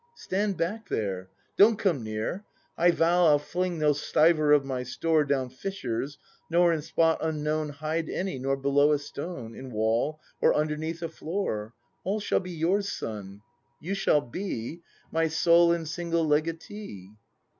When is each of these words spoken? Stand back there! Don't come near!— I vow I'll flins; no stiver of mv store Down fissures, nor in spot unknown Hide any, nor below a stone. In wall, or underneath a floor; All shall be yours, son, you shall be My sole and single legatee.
Stand 0.15 0.57
back 0.57 0.89
there! 0.89 1.29
Don't 1.57 1.77
come 1.77 2.03
near!— 2.03 2.43
I 2.85 2.89
vow 2.89 3.27
I'll 3.27 3.37
flins; 3.39 3.77
no 3.79 3.93
stiver 3.93 4.51
of 4.51 4.63
mv 4.63 4.87
store 4.87 5.23
Down 5.23 5.49
fissures, 5.51 6.17
nor 6.49 6.73
in 6.73 6.81
spot 6.81 7.19
unknown 7.21 7.69
Hide 7.69 8.09
any, 8.09 8.39
nor 8.39 8.57
below 8.57 8.93
a 8.93 8.97
stone. 8.97 9.53
In 9.53 9.69
wall, 9.69 10.19
or 10.41 10.55
underneath 10.55 11.03
a 11.03 11.07
floor; 11.09 11.75
All 12.03 12.19
shall 12.19 12.39
be 12.39 12.49
yours, 12.49 12.89
son, 12.89 13.43
you 13.79 13.93
shall 13.93 14.21
be 14.21 14.81
My 15.11 15.27
sole 15.27 15.71
and 15.71 15.87
single 15.87 16.25
legatee. 16.25 17.11